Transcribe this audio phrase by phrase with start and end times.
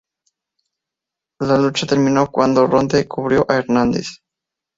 [1.41, 4.23] La lucha terminó cuando Roode cubrió a Hernández.